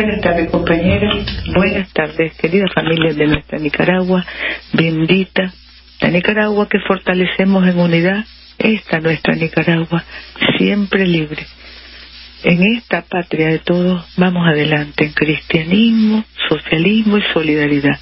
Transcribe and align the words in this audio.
Buenas 0.00 0.22
tardes 0.22 0.50
compañeras, 0.50 1.26
buenas 1.54 1.92
tardes 1.92 2.32
queridas 2.38 2.72
familias 2.74 3.16
de 3.16 3.26
nuestra 3.26 3.58
Nicaragua, 3.58 4.24
bendita, 4.72 5.52
la 6.00 6.08
Nicaragua 6.08 6.66
que 6.70 6.78
fortalecemos 6.88 7.68
en 7.68 7.78
unidad, 7.78 8.24
esta 8.56 8.98
nuestra 9.00 9.34
Nicaragua, 9.34 10.02
siempre 10.56 11.06
libre. 11.06 11.46
En 12.44 12.62
esta 12.62 13.02
patria 13.02 13.48
de 13.48 13.58
todos 13.58 14.02
vamos 14.16 14.48
adelante 14.48 15.04
en 15.04 15.12
cristianismo, 15.12 16.24
socialismo 16.48 17.18
y 17.18 17.22
solidaridad. 17.34 18.00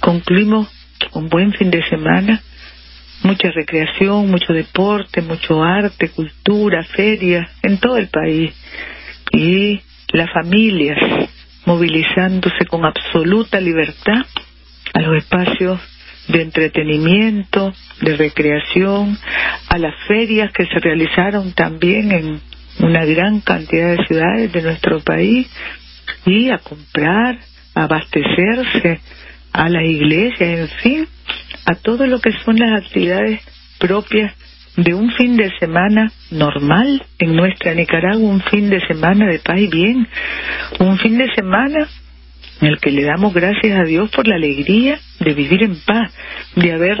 Concluimos 0.00 0.68
un 1.14 1.30
buen 1.30 1.54
fin 1.54 1.70
de 1.70 1.82
semana, 1.88 2.42
mucha 3.22 3.50
recreación, 3.52 4.30
mucho 4.30 4.52
deporte, 4.52 5.22
mucho 5.22 5.64
arte, 5.64 6.10
cultura, 6.10 6.84
ferias 6.84 7.48
en 7.62 7.78
todo 7.78 7.96
el 7.96 8.08
país. 8.08 8.52
Y 9.32 9.80
las 10.12 10.30
familias 10.32 10.98
movilizándose 11.64 12.66
con 12.66 12.84
absoluta 12.84 13.60
libertad 13.60 14.26
a 14.94 15.00
los 15.00 15.16
espacios 15.16 15.80
de 16.28 16.42
entretenimiento, 16.42 17.72
de 18.00 18.16
recreación, 18.16 19.18
a 19.68 19.78
las 19.78 19.94
ferias 20.06 20.52
que 20.52 20.66
se 20.66 20.78
realizaron 20.80 21.52
también 21.52 22.12
en 22.12 22.40
una 22.80 23.04
gran 23.04 23.40
cantidad 23.40 23.96
de 23.96 24.06
ciudades 24.06 24.52
de 24.52 24.62
nuestro 24.62 25.00
país 25.00 25.48
y 26.26 26.50
a 26.50 26.58
comprar, 26.58 27.38
a 27.74 27.84
abastecerse, 27.84 29.00
a 29.52 29.68
las 29.68 29.84
iglesias, 29.84 30.40
en 30.40 30.68
fin, 30.68 31.08
a 31.66 31.74
todo 31.74 32.06
lo 32.06 32.20
que 32.20 32.32
son 32.44 32.56
las 32.56 32.82
actividades 32.84 33.40
propias 33.78 34.34
de 34.76 34.94
un 34.94 35.10
fin 35.12 35.36
de 35.36 35.50
semana 35.58 36.10
normal 36.30 37.04
en 37.18 37.36
nuestra 37.36 37.74
Nicaragua, 37.74 38.28
un 38.28 38.40
fin 38.42 38.70
de 38.70 38.80
semana 38.86 39.26
de 39.26 39.38
paz 39.38 39.58
y 39.58 39.66
bien, 39.66 40.08
un 40.78 40.98
fin 40.98 41.18
de 41.18 41.32
semana 41.34 41.88
en 42.60 42.68
el 42.68 42.78
que 42.78 42.90
le 42.90 43.02
damos 43.02 43.34
gracias 43.34 43.78
a 43.78 43.84
Dios 43.84 44.10
por 44.10 44.26
la 44.26 44.36
alegría 44.36 44.98
de 45.20 45.34
vivir 45.34 45.62
en 45.64 45.76
paz, 45.84 46.12
de 46.56 46.72
haber 46.72 46.96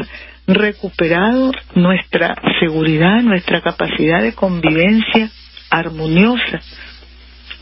recuperado 0.46 1.52
nuestra 1.74 2.34
seguridad, 2.60 3.22
nuestra 3.22 3.60
capacidad 3.60 4.22
de 4.22 4.34
convivencia 4.34 5.30
armoniosa. 5.70 6.60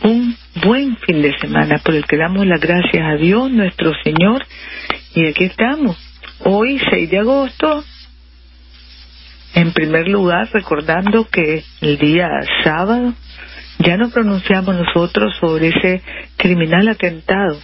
Un 0.02 0.34
buen 0.64 0.96
fin 0.96 1.20
de 1.20 1.38
semana 1.38 1.78
por 1.78 1.94
el 1.94 2.06
que 2.06 2.16
damos 2.16 2.46
las 2.46 2.60
gracias 2.60 3.02
a 3.04 3.16
Dios, 3.16 3.50
nuestro 3.50 3.92
Señor. 4.02 4.46
Y 5.14 5.26
aquí 5.26 5.44
estamos, 5.44 5.98
hoy 6.38 6.80
6 6.90 7.10
de 7.10 7.18
agosto, 7.18 7.84
en 9.54 9.72
primer 9.72 10.08
lugar, 10.08 10.48
recordando 10.52 11.26
que 11.28 11.64
el 11.80 11.98
día 11.98 12.28
sábado 12.62 13.14
ya 13.78 13.96
nos 13.96 14.12
pronunciamos 14.12 14.76
nosotros 14.76 15.34
sobre 15.40 15.68
ese 15.68 16.02
criminal 16.36 16.88
atentado 16.88 17.58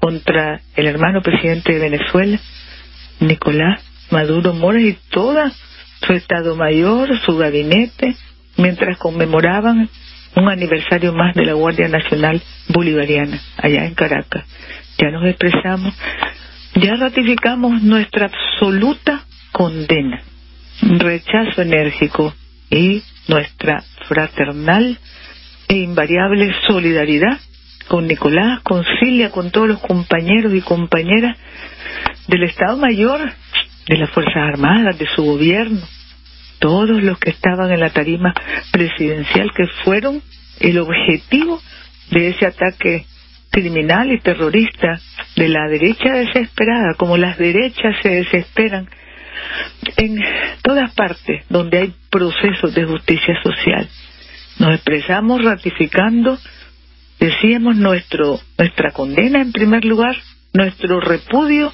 contra 0.00 0.60
el 0.76 0.86
hermano 0.86 1.22
presidente 1.22 1.72
de 1.72 1.90
Venezuela, 1.90 2.38
Nicolás 3.20 3.80
Maduro 4.10 4.52
Mora 4.52 4.80
y 4.80 4.96
toda 5.10 5.50
su 6.06 6.12
Estado 6.12 6.56
Mayor, 6.56 7.18
su 7.20 7.36
gabinete, 7.36 8.14
mientras 8.56 8.98
conmemoraban 8.98 9.88
un 10.36 10.48
aniversario 10.48 11.12
más 11.12 11.34
de 11.34 11.46
la 11.46 11.54
Guardia 11.54 11.88
Nacional 11.88 12.42
Bolivariana 12.68 13.40
allá 13.56 13.86
en 13.86 13.94
Caracas. 13.94 14.44
Ya 14.98 15.10
nos 15.10 15.24
expresamos, 15.26 15.94
ya 16.74 16.96
ratificamos 16.96 17.82
nuestra 17.82 18.26
absoluta 18.26 19.24
condena 19.52 20.22
rechazo 20.82 21.62
enérgico 21.62 22.34
y 22.70 23.02
nuestra 23.28 23.82
fraternal 24.08 24.98
e 25.68 25.74
invariable 25.76 26.52
solidaridad 26.66 27.38
con 27.88 28.06
Nicolás, 28.06 28.60
con 28.62 28.84
Cilia, 28.98 29.30
con 29.30 29.50
todos 29.50 29.68
los 29.68 29.80
compañeros 29.80 30.54
y 30.54 30.60
compañeras 30.60 31.36
del 32.28 32.44
Estado 32.44 32.76
Mayor, 32.76 33.20
de 33.86 33.96
las 33.98 34.10
Fuerzas 34.10 34.36
Armadas, 34.36 34.98
de 34.98 35.06
su 35.14 35.22
gobierno, 35.22 35.80
todos 36.58 37.02
los 37.02 37.18
que 37.18 37.30
estaban 37.30 37.70
en 37.72 37.80
la 37.80 37.90
tarima 37.90 38.32
presidencial 38.72 39.50
que 39.54 39.66
fueron 39.84 40.22
el 40.60 40.78
objetivo 40.78 41.60
de 42.10 42.28
ese 42.28 42.46
ataque 42.46 43.04
criminal 43.50 44.10
y 44.12 44.20
terrorista 44.20 45.00
de 45.36 45.48
la 45.48 45.68
derecha 45.68 46.12
desesperada, 46.12 46.94
como 46.96 47.16
las 47.16 47.38
derechas 47.38 47.96
se 48.02 48.08
desesperan 48.08 48.88
en 49.96 50.18
todas 50.62 50.92
partes 50.94 51.44
donde 51.48 51.78
hay 51.78 51.94
procesos 52.10 52.74
de 52.74 52.84
justicia 52.84 53.34
social. 53.42 53.88
Nos 54.58 54.74
expresamos 54.74 55.42
ratificando, 55.44 56.38
decíamos 57.18 57.76
nuestro, 57.76 58.40
nuestra 58.58 58.90
condena 58.92 59.40
en 59.40 59.52
primer 59.52 59.84
lugar, 59.84 60.16
nuestro 60.52 61.00
repudio 61.00 61.72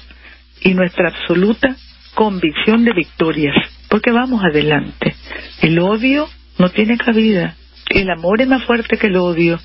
y 0.61 0.73
nuestra 0.73 1.09
absoluta 1.09 1.75
convicción 2.15 2.83
de 2.83 2.93
victorias, 2.93 3.55
porque 3.87 4.11
vamos 4.11 4.43
adelante. 4.43 5.15
El 5.61 5.79
odio 5.79 6.27
no 6.57 6.69
tiene 6.69 6.97
cabida, 6.97 7.55
el 7.89 8.09
amor 8.09 8.41
es 8.41 8.47
más 8.47 8.63
fuerte 8.63 8.97
que 8.97 9.07
el 9.07 9.17
odio 9.17 9.59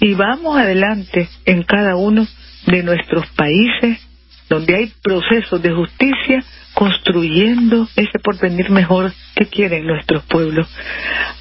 y 0.00 0.14
vamos 0.14 0.58
adelante 0.58 1.28
en 1.44 1.62
cada 1.62 1.96
uno 1.96 2.26
de 2.66 2.82
nuestros 2.82 3.26
países 3.28 4.05
donde 4.48 4.76
hay 4.76 4.92
procesos 5.02 5.60
de 5.62 5.72
justicia 5.72 6.44
construyendo 6.74 7.88
ese 7.96 8.18
porvenir 8.18 8.70
mejor 8.70 9.12
que 9.34 9.46
quieren 9.46 9.86
nuestros 9.86 10.24
pueblos. 10.24 10.68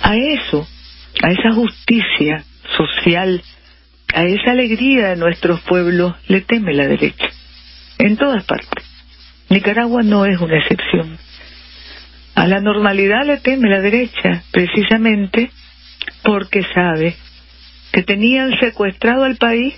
A 0.02 0.16
eso, 0.16 0.68
a 1.22 1.32
esa 1.32 1.52
justicia 1.54 2.44
social, 2.78 3.42
a 4.14 4.24
esa 4.24 4.52
alegría 4.52 5.10
de 5.10 5.16
nuestros 5.18 5.62
pueblos, 5.62 6.16
le 6.28 6.42
teme 6.42 6.74
la 6.74 6.88
derecha, 6.88 7.28
en 8.00 8.18
todas 8.18 8.44
partes. 8.46 8.84
Nicaragua 9.50 10.02
no 10.04 10.26
es 10.26 10.40
una 10.40 10.58
excepción. 10.58 11.18
A 12.34 12.48
la 12.48 12.60
normalidad 12.60 13.26
le 13.26 13.38
teme 13.38 13.70
la 13.70 13.82
derecha, 13.82 14.44
precisamente 14.52 15.52
porque 16.24 16.64
sabe 16.74 17.16
que 17.92 18.04
tenían 18.04 18.58
secuestrado 18.60 19.24
al 19.24 19.38
país 19.38 19.76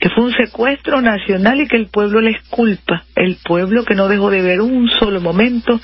que 0.00 0.10
fue 0.10 0.24
un 0.24 0.32
secuestro 0.34 1.00
nacional 1.00 1.60
y 1.60 1.68
que 1.68 1.76
el 1.76 1.88
pueblo 1.88 2.20
les 2.20 2.42
culpa, 2.48 3.04
el 3.16 3.36
pueblo 3.44 3.84
que 3.84 3.94
no 3.94 4.08
dejó 4.08 4.30
de 4.30 4.42
ver 4.42 4.60
un 4.60 4.88
solo 4.90 5.20
momento 5.20 5.80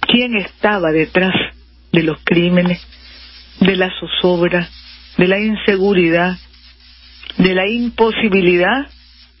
quién 0.00 0.36
estaba 0.36 0.90
detrás 0.90 1.34
de 1.92 2.02
los 2.02 2.18
crímenes, 2.24 2.80
de 3.60 3.76
la 3.76 3.90
zozobra, 3.98 4.68
de 5.16 5.28
la 5.28 5.38
inseguridad, 5.38 6.36
de 7.36 7.54
la 7.54 7.68
imposibilidad 7.68 8.86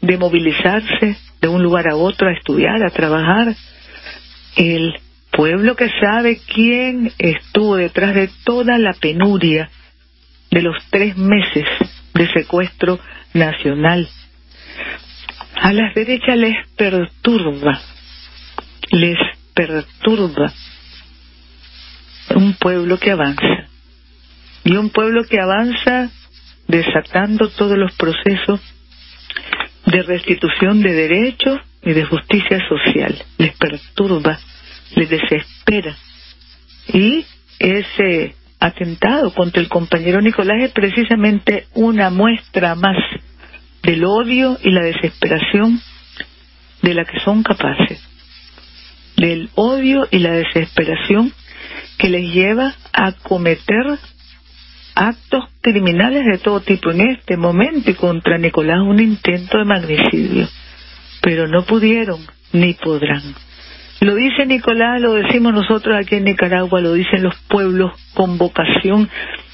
de 0.00 0.16
movilizarse 0.16 1.16
de 1.40 1.48
un 1.48 1.62
lugar 1.62 1.88
a 1.88 1.96
otro 1.96 2.28
a 2.28 2.32
estudiar, 2.32 2.84
a 2.84 2.90
trabajar. 2.90 3.54
El 4.56 4.94
pueblo 5.32 5.76
que 5.76 5.88
sabe 6.00 6.40
quién 6.52 7.12
estuvo 7.18 7.76
detrás 7.76 8.14
de 8.14 8.28
toda 8.44 8.78
la 8.78 8.92
penuria 8.92 9.70
de 10.50 10.62
los 10.62 10.76
tres 10.90 11.16
meses 11.16 11.66
de 12.14 12.28
secuestro 12.32 12.98
nacional 13.34 14.08
a 15.60 15.72
las 15.72 15.94
derechas 15.94 16.36
les 16.36 16.56
perturba, 16.76 17.80
les 18.90 19.18
perturba 19.54 20.52
un 22.34 22.54
pueblo 22.54 22.98
que 22.98 23.10
avanza. 23.10 23.66
Y 24.64 24.76
un 24.76 24.90
pueblo 24.90 25.24
que 25.24 25.40
avanza 25.40 26.10
desatando 26.66 27.48
todos 27.48 27.76
los 27.76 27.92
procesos 27.96 28.60
de 29.86 30.02
restitución 30.02 30.82
de 30.82 30.92
derechos 30.92 31.60
y 31.82 31.92
de 31.92 32.04
justicia 32.04 32.58
social. 32.68 33.16
Les 33.38 33.56
perturba, 33.56 34.38
les 34.94 35.08
desespera. 35.08 35.96
Y 36.92 37.24
ese 37.58 38.34
atentado 38.60 39.32
contra 39.34 39.60
el 39.60 39.68
compañero 39.68 40.20
Nicolás 40.20 40.62
es 40.62 40.72
precisamente 40.72 41.66
una 41.74 42.10
muestra 42.10 42.74
más 42.74 42.96
del 43.88 44.04
odio 44.04 44.58
y 44.62 44.70
la 44.70 44.82
desesperación 44.82 45.80
de 46.82 46.92
la 46.92 47.06
que 47.06 47.20
son 47.20 47.42
capaces, 47.42 47.98
del 49.16 49.48
odio 49.54 50.06
y 50.10 50.18
la 50.18 50.32
desesperación 50.32 51.32
que 51.96 52.10
les 52.10 52.30
lleva 52.34 52.74
a 52.92 53.12
cometer 53.12 53.98
actos 54.94 55.44
criminales 55.62 56.26
de 56.26 56.36
todo 56.36 56.60
tipo 56.60 56.90
en 56.90 57.00
este 57.12 57.38
momento 57.38 57.90
y 57.90 57.94
contra 57.94 58.36
Nicolás 58.36 58.80
un 58.82 59.00
intento 59.00 59.56
de 59.56 59.64
magnicidio. 59.64 60.48
Pero 61.22 61.48
no 61.48 61.62
pudieron 61.62 62.20
ni 62.52 62.74
podrán. 62.74 63.22
Lo 64.00 64.16
dice 64.16 64.44
Nicolás, 64.44 65.00
lo 65.00 65.14
decimos 65.14 65.54
nosotros 65.54 65.96
aquí 65.96 66.16
en 66.16 66.24
Nicaragua, 66.24 66.82
lo 66.82 66.92
dicen 66.92 67.22
los 67.22 67.36
pueblos 67.48 67.92
con 68.12 68.36
vocación 68.36 69.08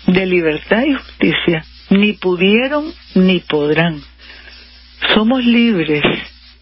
de 0.09 0.27
libertad 0.27 0.83
y 0.85 0.95
justicia. 0.95 1.65
Ni 1.91 2.15
pudieron 2.15 2.93
ni 3.15 3.39
podrán. 3.39 4.03
Somos 5.15 5.45
libres, 5.45 6.03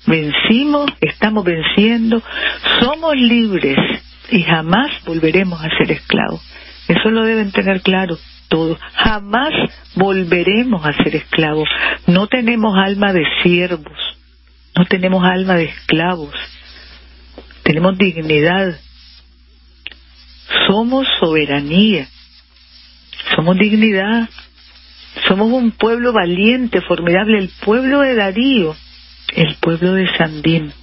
vencimos, 0.06 0.90
estamos 1.00 1.44
venciendo, 1.44 2.22
somos 2.80 3.16
libres. 3.16 3.78
Y 4.30 4.42
jamás 4.42 4.90
volveremos 5.04 5.62
a 5.62 5.68
ser 5.76 5.92
esclavos. 5.92 6.42
Eso 6.88 7.10
lo 7.10 7.24
deben 7.24 7.52
tener 7.52 7.82
claro 7.82 8.18
todos. 8.48 8.78
Jamás 8.94 9.52
volveremos 9.94 10.84
a 10.84 10.92
ser 10.92 11.16
esclavos. 11.16 11.68
No 12.06 12.26
tenemos 12.26 12.76
alma 12.76 13.12
de 13.12 13.24
siervos, 13.42 13.98
no 14.76 14.84
tenemos 14.86 15.24
alma 15.24 15.54
de 15.54 15.64
esclavos. 15.64 16.34
Tenemos 17.62 17.96
dignidad, 17.96 18.78
somos 20.66 21.06
soberanía, 21.20 22.08
somos 23.34 23.56
dignidad, 23.56 24.28
somos 25.32 25.50
un 25.50 25.70
pueblo 25.70 26.12
valiente, 26.12 26.82
formidable, 26.82 27.38
el 27.38 27.50
pueblo 27.64 28.00
de 28.00 28.14
Darío, 28.14 28.76
el 29.34 29.54
pueblo 29.54 29.94
de 29.94 30.06
Sandín. 30.18 30.74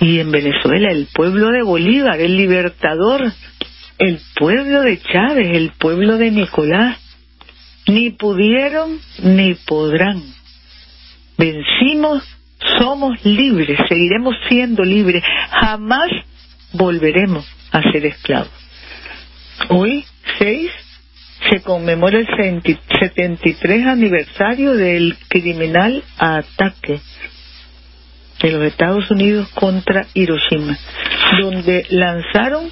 Y 0.00 0.18
en 0.18 0.30
Venezuela, 0.30 0.90
el 0.90 1.08
pueblo 1.14 1.50
de 1.50 1.62
Bolívar, 1.62 2.20
el 2.20 2.36
libertador, 2.36 3.32
el 3.96 4.20
pueblo 4.38 4.82
de 4.82 5.00
Chávez, 5.00 5.56
el 5.56 5.72
pueblo 5.78 6.18
de 6.18 6.30
Nicolás, 6.30 6.98
ni 7.86 8.10
pudieron 8.10 9.00
ni 9.22 9.54
podrán. 9.54 10.22
Vencimos 11.38 12.22
somos 12.78 13.24
libres, 13.24 13.78
seguiremos 13.88 14.34
siendo 14.46 14.84
libres, 14.84 15.24
jamás 15.52 16.10
volveremos 16.72 17.46
a 17.72 17.80
ser 17.90 18.04
esclavos. 18.04 18.50
Hoy, 19.70 20.04
6, 20.38 20.70
se 21.50 21.62
conmemora 21.62 22.18
el 22.18 22.26
73 23.00 23.86
aniversario 23.86 24.74
del 24.74 25.16
criminal 25.28 26.02
ataque 26.18 27.00
de 28.42 28.50
los 28.50 28.64
Estados 28.64 29.10
Unidos 29.10 29.48
contra 29.54 30.06
Hiroshima, 30.14 30.76
donde 31.40 31.86
lanzaron 31.90 32.70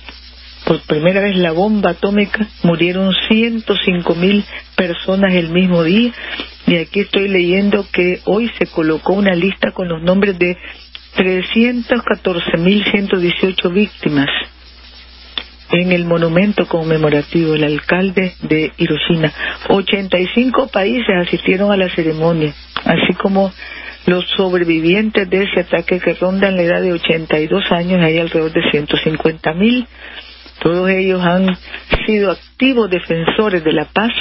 por 0.66 0.80
primera 0.82 1.20
vez 1.20 1.36
la 1.36 1.52
bomba 1.52 1.90
atómica, 1.90 2.48
murieron 2.62 3.12
105 3.28 4.14
mil 4.14 4.42
personas 4.76 5.34
el 5.34 5.50
mismo 5.50 5.82
día. 5.82 6.10
Y 6.66 6.76
aquí 6.76 7.00
estoy 7.00 7.28
leyendo 7.28 7.84
que 7.92 8.20
hoy 8.24 8.50
se 8.58 8.66
colocó 8.66 9.12
una 9.12 9.34
lista 9.34 9.72
con 9.72 9.88
los 9.88 10.00
nombres 10.02 10.38
de 10.38 10.56
314.118 11.16 13.72
víctimas 13.72 14.28
en 15.80 15.92
el 15.92 16.04
monumento 16.04 16.66
conmemorativo, 16.66 17.54
el 17.54 17.64
alcalde 17.64 18.34
de 18.42 18.72
Hiroshima. 18.76 19.32
85 19.68 20.68
países 20.68 21.14
asistieron 21.20 21.72
a 21.72 21.76
la 21.76 21.88
ceremonia, 21.88 22.54
así 22.84 23.14
como 23.14 23.52
los 24.06 24.24
sobrevivientes 24.36 25.28
de 25.28 25.44
ese 25.44 25.60
ataque 25.60 25.98
que 25.98 26.14
rondan 26.14 26.56
la 26.56 26.62
edad 26.62 26.82
de 26.82 26.92
82 26.92 27.72
años, 27.72 28.02
hay 28.02 28.18
alrededor 28.18 28.52
de 28.52 28.60
150.000. 28.60 29.86
Todos 30.62 30.90
ellos 30.90 31.22
han 31.22 31.56
sido 32.06 32.30
activos 32.30 32.90
defensores 32.90 33.64
de 33.64 33.72
la 33.72 33.86
paz 33.86 34.12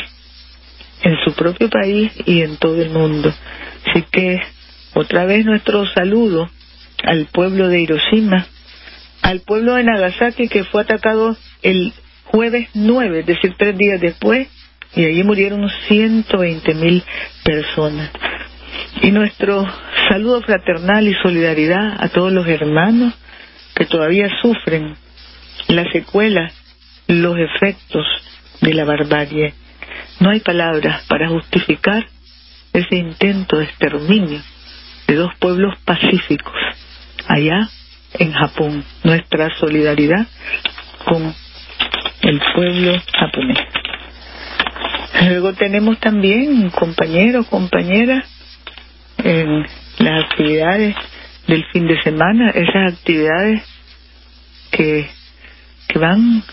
en 1.03 1.17
su 1.23 1.33
propio 1.35 1.69
país 1.69 2.11
y 2.25 2.41
en 2.41 2.57
todo 2.57 2.81
el 2.81 2.89
mundo. 2.89 3.33
Así 3.85 4.03
que 4.09 4.39
otra 4.93 5.25
vez 5.25 5.45
nuestro 5.45 5.85
saludo 5.87 6.49
al 7.03 7.25
pueblo 7.25 7.67
de 7.67 7.81
Hiroshima, 7.81 8.47
al 9.23 9.41
pueblo 9.41 9.75
de 9.75 9.83
Nagasaki 9.83 10.47
que 10.47 10.63
fue 10.65 10.81
atacado 10.81 11.35
el 11.63 11.93
jueves 12.25 12.69
9, 12.73 13.21
es 13.21 13.25
decir, 13.25 13.55
tres 13.57 13.75
días 13.77 13.99
después, 13.99 14.47
y 14.95 15.05
allí 15.05 15.23
murieron 15.23 15.67
120 15.87 16.73
mil 16.75 17.03
personas. 17.43 18.11
Y 19.01 19.11
nuestro 19.11 19.65
saludo 20.09 20.41
fraternal 20.41 21.07
y 21.07 21.15
solidaridad 21.15 21.95
a 21.99 22.09
todos 22.09 22.31
los 22.31 22.47
hermanos 22.47 23.13
que 23.75 23.85
todavía 23.85 24.29
sufren 24.41 24.95
las 25.67 25.91
secuelas, 25.91 26.53
los 27.07 27.37
efectos 27.37 28.05
de 28.61 28.73
la 28.73 28.85
barbarie 28.85 29.53
no 30.19 30.29
hay 30.29 30.39
palabras 30.39 31.03
para 31.07 31.27
justificar 31.27 32.05
ese 32.71 32.95
intento 32.95 33.57
de 33.57 33.65
exterminio 33.65 34.41
de 35.07 35.15
dos 35.15 35.31
pueblos 35.39 35.77
pacíficos 35.85 36.53
allá 37.27 37.69
en 38.13 38.31
Japón. 38.31 38.83
Nuestra 39.03 39.49
solidaridad 39.57 40.27
con 41.05 41.33
el 42.21 42.41
pueblo 42.55 43.01
japonés. 43.19 43.59
Luego 45.27 45.53
tenemos 45.53 45.99
también 45.99 46.69
compañeros, 46.71 47.47
compañeras, 47.47 48.25
en 49.23 49.65
las 49.99 50.25
actividades 50.25 50.95
del 51.47 51.65
fin 51.71 51.87
de 51.87 52.01
semana, 52.01 52.49
esas 52.49 52.93
actividades 52.93 53.63
que, 54.71 55.09
que 55.87 55.99
van 55.99 56.43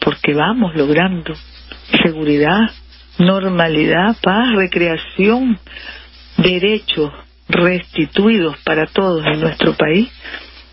porque 0.00 0.34
vamos 0.34 0.74
logrando 0.74 1.34
seguridad, 2.02 2.70
normalidad, 3.18 4.16
paz, 4.22 4.54
recreación, 4.54 5.58
derechos 6.36 7.12
restituidos 7.48 8.56
para 8.64 8.86
todos 8.86 9.24
en 9.26 9.40
nuestro 9.40 9.74
país. 9.74 10.08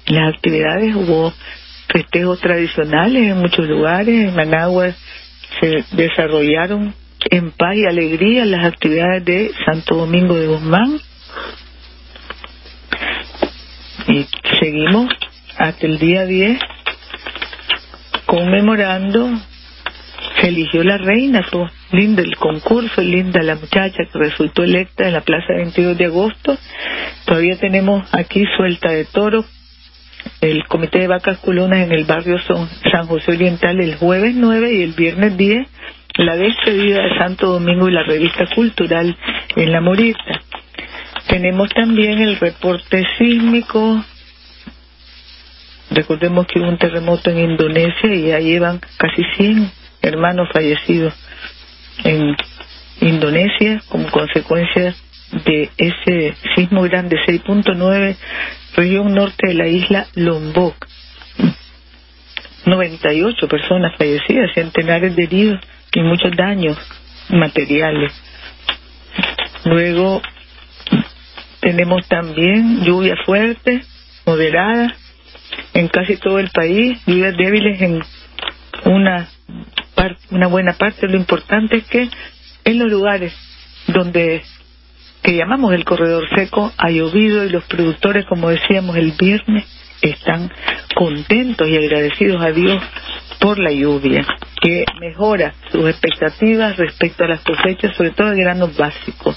Las 0.07 0.36
actividades 0.36 0.95
hubo 0.95 1.33
festejos 1.92 2.39
tradicionales 2.39 3.31
en 3.31 3.38
muchos 3.38 3.68
lugares, 3.68 4.30
en 4.30 4.36
Managua 4.36 4.94
se 5.60 5.86
desarrollaron 5.92 6.94
en 7.30 7.51
paz 7.51 7.75
y 7.75 7.86
alegría 7.86 8.45
las 8.45 8.66
actividades 8.66 9.25
de 9.25 9.51
Santo 9.66 9.95
Domingo 9.95 10.36
de 10.36 10.48
Guzmán 10.48 11.00
y 14.07 14.25
seguimos 14.60 15.10
hasta 15.57 15.88
el 15.88 15.98
día 15.98 16.25
10 16.25 16.60
conmemorando 18.25 19.30
eligió 20.47 20.83
la 20.83 20.97
reina, 20.97 21.45
todo 21.50 21.69
lindo 21.92 22.21
el 22.21 22.36
concurso, 22.36 23.01
linda 23.01 23.42
la 23.42 23.56
muchacha 23.56 24.03
que 24.12 24.19
resultó 24.19 24.63
electa 24.63 25.07
en 25.07 25.13
la 25.13 25.21
Plaza 25.21 25.53
22 25.56 25.97
de 25.97 26.06
agosto. 26.06 26.57
Todavía 27.25 27.57
tenemos 27.57 28.07
aquí 28.14 28.44
suelta 28.57 28.92
de 28.92 29.06
toro 29.06 29.45
el 30.42 30.66
Comité 30.68 30.99
de 30.99 31.07
Vacas 31.07 31.37
Colonas 31.40 31.85
en 31.85 31.92
el 31.92 32.06
barrio 32.06 32.37
San 32.40 33.07
José 33.07 33.31
Oriental 33.31 33.80
el 33.80 33.95
jueves 33.95 34.33
9 34.35 34.73
y 34.73 34.81
el 34.81 34.94
viernes 34.94 35.37
10 35.37 35.68
la 36.18 36.37
despedida 36.37 37.04
de 37.04 37.18
Santo 37.18 37.47
Domingo 37.47 37.90
y 37.90 37.92
la 37.92 38.04
revista 38.04 38.45
cultural 38.56 39.18
en 39.56 39.71
La 39.71 39.81
Morita. 39.81 40.42
Tenemos 41.28 41.69
también 41.69 42.19
el 42.19 42.37
reporte 42.37 43.04
sísmico. 43.18 44.04
Recordemos 45.92 46.47
que 46.47 46.59
hubo 46.59 46.69
un 46.69 46.78
terremoto 46.78 47.30
en 47.31 47.52
Indonesia 47.52 48.14
y 48.14 48.28
ya 48.28 48.40
llevan 48.40 48.80
casi 48.97 49.23
100 49.35 49.84
hermanos 50.06 50.50
fallecidos 50.54 51.14
en 52.04 52.35
Indonesia 53.02 53.81
como 53.90 54.09
consecuencia 54.12 54.95
de 55.45 55.69
ese 55.78 56.35
sismo 56.56 56.83
grande 56.83 57.18
6.9 57.28 58.16
región 58.76 59.14
norte 59.14 59.47
de 59.47 59.54
la 59.56 59.68
isla 59.68 60.07
Lombok. 60.16 60.76
98 62.66 63.47
personas 63.47 63.94
fallecidas 63.97 64.54
centenares 64.54 65.16
de 65.16 65.24
heridos 65.24 65.59
y 65.94 66.02
muchos 66.02 66.31
daños 66.35 66.78
materiales. 67.30 68.12
Luego 69.66 70.21
tenemos 71.59 72.07
también 72.07 72.83
lluvia 72.83 73.16
fuerte 73.26 73.81
moderada 74.26 74.95
en 75.74 75.88
casi 75.88 76.18
todo 76.18 76.40
el 76.40 76.50
país 76.50 77.00
lluvias 77.06 77.35
débiles 77.38 77.81
en 77.81 78.02
una 78.85 79.28
una 80.31 80.47
buena 80.47 80.73
parte, 80.73 81.07
lo 81.07 81.18
importante 81.18 81.78
es 81.78 81.85
que 81.85 82.09
en 82.64 82.80
los 82.80 82.90
lugares 82.90 83.33
donde 83.87 84.44
que 85.21 85.35
llamamos 85.35 85.73
el 85.73 85.85
corredor 85.85 86.23
seco 86.35 86.71
ha 86.78 86.90
llovido 86.92 87.44
y 87.44 87.49
los 87.49 87.64
productores, 87.64 88.25
como 88.25 88.49
decíamos 88.49 88.95
el 88.95 89.14
viernes, 89.14 89.66
están 90.02 90.52
contentos 90.95 91.68
y 91.68 91.75
agradecidos 91.75 92.44
a 92.44 92.52
Dios 92.52 92.83
por 93.40 93.57
la 93.57 93.71
lluvia, 93.71 94.25
que 94.61 94.85
mejora 94.99 95.56
sus 95.71 95.90
expectativas 95.90 96.78
respecto 96.78 97.23
a 97.23 97.28
las 97.28 97.42
cosechas, 97.42 97.95
sobre 97.95 98.11
todo 98.11 98.30
de 98.30 98.42
granos 98.42 98.78
básicos. 98.78 99.35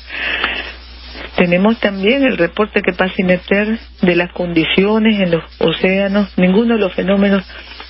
Tenemos 1.37 1.79
también 1.81 2.23
el 2.23 2.37
reporte 2.37 2.83
que 2.83 2.93
pasa 2.93 3.15
Ineter 3.17 3.79
de 4.03 4.17
las 4.17 4.33
condiciones 4.33 5.21
en 5.21 5.31
los 5.31 5.45
océanos, 5.59 6.37
ninguno 6.37 6.75
de 6.75 6.81
los 6.81 6.95
fenómenos 6.95 7.45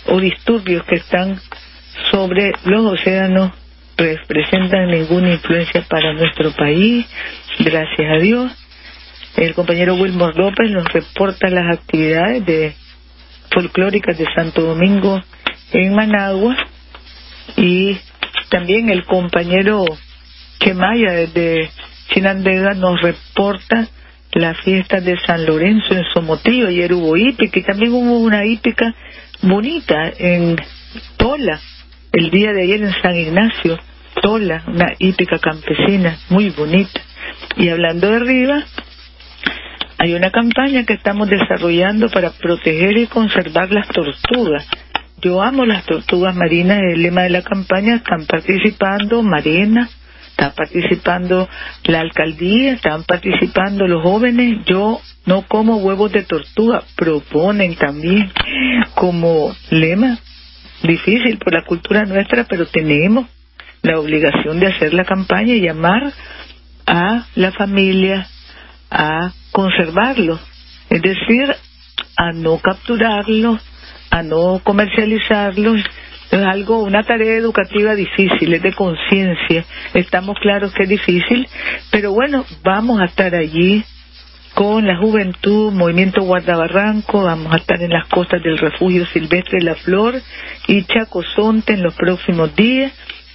o 0.06 0.20
disturbios 0.20 0.84
que 0.84 0.96
están 0.96 1.40
sobre 2.10 2.52
los 2.64 2.92
océanos 2.92 3.52
representan 3.96 4.90
ninguna 4.90 5.32
influencia 5.32 5.82
para 5.88 6.12
nuestro 6.12 6.52
país, 6.52 7.06
gracias 7.58 8.10
a 8.10 8.22
Dios. 8.22 8.52
El 9.36 9.54
compañero 9.54 9.94
Wilmore 9.94 10.36
López 10.36 10.70
nos 10.70 10.84
reporta 10.92 11.48
las 11.48 11.78
actividades 11.78 12.44
de 12.46 12.74
folclóricas 13.50 14.16
de 14.16 14.26
Santo 14.34 14.62
Domingo 14.62 15.20
en 15.72 15.94
Managua 15.94 16.56
y 17.56 17.98
también 18.48 18.88
el 18.88 19.04
compañero 19.04 19.84
Quemaya 20.58 21.12
desde 21.12 21.70
Chinandega 22.12 22.74
nos 22.74 23.00
reporta 23.00 23.88
la 24.32 24.54
fiesta 24.54 25.00
de 25.00 25.18
San 25.26 25.46
Lorenzo 25.46 25.94
en 25.94 26.04
Somotillo, 26.12 26.68
ayer 26.68 26.92
hubo 26.92 27.16
hípica 27.16 27.58
y 27.58 27.62
también 27.62 27.92
hubo 27.92 28.18
una 28.18 28.44
hípica 28.44 28.94
bonita 29.42 30.12
en 30.18 30.56
Tola, 31.16 31.60
el 32.12 32.30
día 32.30 32.52
de 32.52 32.62
ayer 32.62 32.82
en 32.82 32.92
San 33.02 33.16
Ignacio, 33.16 33.78
Tola, 34.22 34.62
una 34.66 34.92
hípica 34.98 35.38
campesina 35.38 36.18
muy 36.30 36.50
bonita. 36.50 37.00
Y 37.56 37.68
hablando 37.68 38.10
de 38.10 38.18
Rivas, 38.20 38.64
hay 39.98 40.14
una 40.14 40.30
campaña 40.30 40.84
que 40.84 40.94
estamos 40.94 41.28
desarrollando 41.28 42.08
para 42.08 42.30
proteger 42.30 42.98
y 42.98 43.06
conservar 43.06 43.70
las 43.70 43.88
tortugas. 43.88 44.66
Yo 45.20 45.42
amo 45.42 45.66
las 45.66 45.84
tortugas 45.84 46.34
marinas, 46.36 46.78
el 46.80 47.02
lema 47.02 47.22
de 47.22 47.30
la 47.30 47.42
campaña, 47.42 47.96
están 47.96 48.24
participando 48.26 49.22
Marina, 49.22 49.88
está 50.30 50.52
participando 50.52 51.48
la 51.84 52.00
alcaldía, 52.00 52.74
están 52.74 53.02
participando 53.02 53.88
los 53.88 54.02
jóvenes. 54.04 54.64
Yo 54.66 55.00
no 55.26 55.42
como 55.42 55.78
huevos 55.78 56.12
de 56.12 56.22
tortuga, 56.22 56.84
proponen 56.96 57.74
también 57.74 58.30
como 58.94 59.52
lema. 59.70 60.18
Difícil 60.82 61.38
por 61.38 61.52
la 61.52 61.64
cultura 61.64 62.04
nuestra, 62.04 62.44
pero 62.44 62.66
tenemos 62.66 63.26
la 63.82 63.98
obligación 63.98 64.60
de 64.60 64.66
hacer 64.66 64.94
la 64.94 65.04
campaña 65.04 65.54
y 65.54 65.60
llamar 65.60 66.12
a 66.86 67.26
la 67.34 67.52
familia 67.52 68.26
a 68.90 69.32
conservarlo, 69.52 70.38
es 70.88 71.02
decir, 71.02 71.54
a 72.16 72.32
no 72.32 72.58
capturarlo, 72.58 73.58
a 74.10 74.22
no 74.22 74.60
comercializarlo. 74.64 75.76
Es 75.76 75.84
algo, 76.44 76.82
una 76.82 77.02
tarea 77.02 77.36
educativa 77.36 77.94
difícil, 77.94 78.52
es 78.52 78.62
de 78.62 78.74
conciencia. 78.74 79.64
Estamos 79.94 80.36
claros 80.40 80.72
que 80.74 80.84
es 80.84 80.88
difícil, 80.88 81.48
pero 81.90 82.12
bueno, 82.12 82.44
vamos 82.62 83.00
a 83.00 83.06
estar 83.06 83.34
allí 83.34 83.84
con 84.58 84.88
la 84.88 84.96
juventud, 84.96 85.70
Movimiento 85.72 86.22
Guardabarranco, 86.22 87.22
vamos 87.22 87.52
a 87.52 87.58
estar 87.58 87.80
en 87.80 87.90
las 87.90 88.08
costas 88.08 88.42
del 88.42 88.58
refugio 88.58 89.06
silvestre 89.06 89.60
La 89.62 89.76
Flor 89.76 90.20
y 90.66 90.82
Chacozonte 90.82 91.74
en 91.74 91.84
los 91.84 91.94
próximos 91.94 92.56
días 92.56 92.92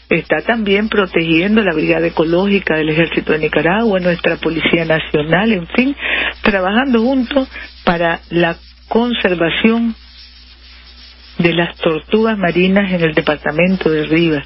está 0.10 0.42
también 0.42 0.90
protegiendo 0.90 1.62
la 1.62 1.74
Brigada 1.74 2.08
Ecológica 2.08 2.76
del 2.76 2.90
Ejército 2.90 3.32
de 3.32 3.40
Nicaragua, 3.40 4.02
nuestra 4.02 4.36
Policía 4.36 4.84
Nacional, 4.84 5.54
en 5.54 5.66
fin, 5.68 5.96
trabajando 6.42 7.00
juntos 7.00 7.48
para 7.86 8.20
la 8.30 8.58
conservación 8.90 9.96
de 11.38 11.54
las 11.54 11.78
tortugas 11.78 12.38
marinas 12.38 12.92
en 12.92 13.00
el 13.00 13.14
departamento 13.14 13.90
de 13.90 14.04
Rivas. 14.08 14.46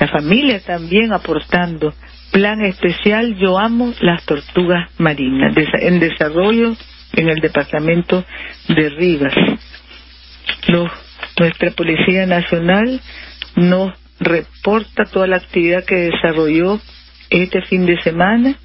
La 0.00 0.08
familia 0.08 0.58
también 0.60 1.12
aportando 1.12 1.92
plan 2.34 2.64
especial 2.64 3.36
Yo 3.36 3.58
amo 3.58 3.94
las 4.00 4.24
tortugas 4.24 4.90
marinas 4.98 5.54
en 5.80 6.00
desarrollo 6.00 6.76
en 7.12 7.28
el 7.28 7.38
departamento 7.38 8.24
de 8.68 8.90
Rivas. 8.90 9.34
nuestra 11.38 11.70
Policía 11.70 12.26
Nacional 12.26 13.00
nos 13.54 13.92
reporta 14.18 15.04
toda 15.04 15.28
la 15.28 15.36
actividad 15.36 15.84
que 15.84 16.10
desarrolló 16.10 16.80
este 17.30 17.62
fin 17.62 17.86
de 17.86 18.02
semana. 18.02 18.56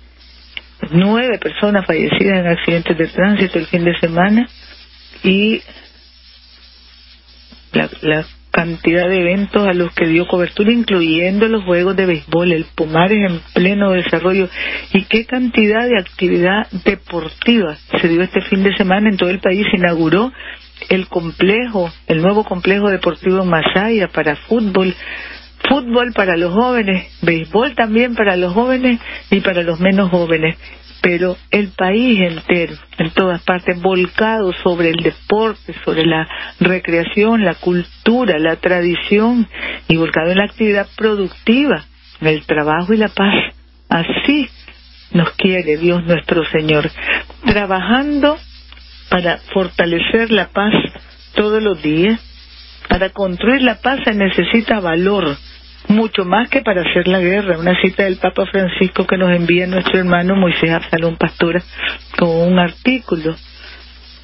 Nueve 0.89 1.37
personas 1.37 1.85
fallecidas 1.85 2.39
en 2.39 2.47
accidentes 2.47 2.97
de 2.97 3.07
tránsito 3.07 3.59
el 3.59 3.67
fin 3.67 3.85
de 3.85 3.99
semana 3.99 4.47
y 5.23 5.61
la, 8.01 8.25
cantidad 8.59 9.07
de 9.07 9.21
eventos 9.21 9.65
a 9.65 9.71
los 9.71 9.93
que 9.93 10.05
dio 10.05 10.27
cobertura, 10.27 10.73
incluyendo 10.73 11.47
los 11.47 11.63
juegos 11.63 11.95
de 11.95 12.05
béisbol, 12.05 12.51
el 12.51 12.65
Pumares 12.75 13.31
en 13.31 13.39
pleno 13.53 13.91
desarrollo. 13.91 14.49
¿Y 14.91 15.05
qué 15.05 15.25
cantidad 15.25 15.87
de 15.87 15.97
actividad 15.97 16.69
deportiva 16.83 17.77
se 18.01 18.09
dio 18.09 18.21
este 18.21 18.41
fin 18.41 18.61
de 18.63 18.75
semana 18.75 19.09
en 19.09 19.15
todo 19.15 19.29
el 19.29 19.39
país? 19.39 19.65
Se 19.71 19.77
inauguró 19.77 20.33
el 20.89 21.07
complejo, 21.07 21.89
el 22.07 22.21
nuevo 22.21 22.43
complejo 22.43 22.89
deportivo 22.89 23.45
Masaya 23.45 24.09
para 24.09 24.35
fútbol, 24.35 24.93
fútbol 25.69 26.11
para 26.13 26.35
los 26.35 26.53
jóvenes, 26.53 27.07
béisbol 27.21 27.75
también 27.75 28.13
para 28.13 28.35
los 28.35 28.53
jóvenes 28.53 28.99
y 29.31 29.39
para 29.39 29.63
los 29.63 29.79
menos 29.79 30.09
jóvenes, 30.09 30.57
pero 31.01 31.37
el 31.51 31.69
país 31.69 32.19
entero, 32.19 32.75
en 32.97 33.11
todas 33.11 33.41
partes, 33.43 33.81
volcado 33.81 34.53
sobre 34.63 34.89
el 34.89 34.97
deporte, 34.97 35.73
sobre 35.85 36.05
la 36.05 36.27
recreación, 36.59 37.43
la 37.43 37.55
cultura, 37.55 38.37
la 38.37 38.57
tradición 38.57 39.47
y 39.87 39.97
volcado 39.97 40.31
en 40.31 40.37
la 40.37 40.45
actividad 40.45 40.87
productiva, 40.97 41.85
en 42.21 42.27
el 42.27 42.45
trabajo 42.45 42.93
y 42.93 42.97
la 42.97 43.09
paz. 43.09 43.33
Así 43.89 44.49
nos 45.11 45.31
quiere 45.31 45.77
Dios 45.77 46.03
nuestro 46.05 46.43
Señor, 46.45 46.89
trabajando 47.45 48.37
para 49.09 49.37
fortalecer 49.53 50.31
la 50.31 50.49
paz 50.49 50.73
todos 51.33 51.61
los 51.61 51.81
días. 51.81 52.19
Para 52.87 53.09
construir 53.11 53.61
la 53.61 53.75
paz 53.75 53.99
se 54.03 54.13
necesita 54.13 54.79
valor, 54.79 55.37
mucho 55.87 56.25
más 56.25 56.49
que 56.49 56.61
para 56.61 56.81
hacer 56.81 57.07
la 57.07 57.19
guerra. 57.19 57.57
Una 57.57 57.79
cita 57.81 58.03
del 58.03 58.17
Papa 58.17 58.45
Francisco 58.51 59.05
que 59.05 59.17
nos 59.17 59.31
envía 59.31 59.67
nuestro 59.67 59.99
hermano 59.99 60.35
Moisés 60.35 60.71
Absalón 60.71 61.17
Pastora 61.17 61.61
con 62.17 62.29
un 62.29 62.59
artículo. 62.59 63.35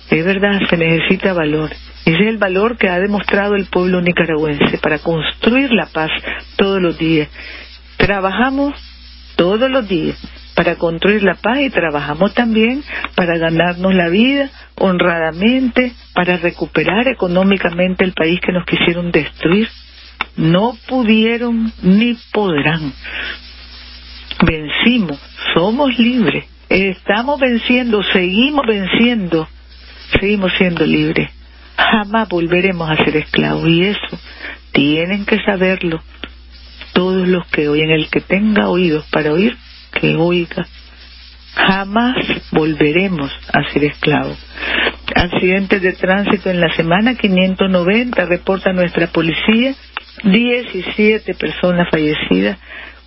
Es 0.10 0.26
verdad, 0.26 0.60
se 0.70 0.78
necesita 0.78 1.34
valor. 1.34 1.72
Ese 2.06 2.24
es 2.24 2.28
el 2.28 2.38
valor 2.38 2.78
que 2.78 2.88
ha 2.88 3.00
demostrado 3.00 3.56
el 3.56 3.66
pueblo 3.66 4.02
nicaragüense 4.02 4.78
para 4.78 5.00
construir 5.00 5.72
la 5.72 5.88
paz 5.88 6.12
todos 6.56 6.80
los 6.82 6.98
días. 6.98 7.30
Trabajamos 7.98 8.74
todos 9.36 9.70
los 9.70 9.88
días 9.88 10.16
para 10.56 10.76
construir 10.76 11.24
la 11.24 11.36
paz 11.36 11.60
y 11.60 11.70
trabajamos 11.70 12.34
también 12.34 12.84
para 13.16 13.38
ganarnos 13.38 13.94
la 13.94 14.10
vida 14.10 14.50
honradamente, 14.76 15.94
para 16.14 16.38
recuperar 16.38 17.08
económicamente 17.08 18.06
el 18.06 18.14
país 18.14 18.40
que 18.40 18.52
nos 18.52 18.66
quisieron 18.66 19.12
destruir 19.12 19.68
no 20.38 20.77
pudieron 20.88 21.72
ni 21.82 22.18
podrán. 22.32 22.94
Vencimos, 24.46 25.20
somos 25.54 25.98
libres, 25.98 26.46
estamos 26.70 27.39
venciendo, 27.39 28.04
seguimos 28.04 28.65
venciendo, 28.68 29.48
seguimos 30.20 30.51
siendo 30.58 30.86
libres. 30.86 31.32
Jamás 31.77 32.27
volveremos 32.30 32.89
a 32.89 33.04
ser 33.04 33.18
esclavos 33.18 33.68
y 33.68 33.84
eso 33.84 34.20
tienen 34.72 35.25
que 35.25 35.39
saberlo 35.39 36.01
todos 36.94 37.27
los 37.27 37.46
que 37.48 37.68
oyen, 37.68 37.89
el 37.89 38.10
que 38.10 38.22
tenga 38.22 38.70
oídos 38.70 39.06
para 39.12 39.34
oír, 39.34 39.58
que 39.92 40.15
oiga. 40.15 40.65
Jamás 41.54 42.15
volveremos 42.51 43.32
a 43.54 43.72
ser 43.72 43.86
esclavos. 43.86 44.38
Accidentes 45.15 45.82
de 45.82 45.94
tránsito 45.94 46.50
en 46.50 46.60
la 46.60 46.74
semana 46.75 47.15
590, 47.15 48.25
reporta 48.25 48.74
nuestra 48.74 49.08
policía, 49.08 49.75
17 50.24 51.34
personas 51.36 51.90
fallecidas, 51.90 52.58